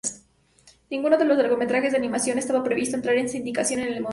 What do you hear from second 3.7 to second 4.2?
en ese momento.